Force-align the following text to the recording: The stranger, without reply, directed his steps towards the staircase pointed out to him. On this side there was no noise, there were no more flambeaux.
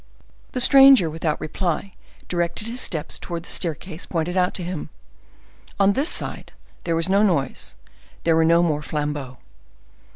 The 0.53 0.59
stranger, 0.61 1.11
without 1.11 1.39
reply, 1.39 1.91
directed 2.27 2.65
his 2.65 2.81
steps 2.81 3.19
towards 3.19 3.47
the 3.47 3.53
staircase 3.53 4.07
pointed 4.07 4.35
out 4.35 4.55
to 4.55 4.63
him. 4.63 4.89
On 5.79 5.93
this 5.93 6.09
side 6.09 6.51
there 6.85 6.95
was 6.95 7.07
no 7.07 7.21
noise, 7.21 7.75
there 8.23 8.35
were 8.35 8.43
no 8.43 8.63
more 8.63 8.81
flambeaux. 8.81 9.37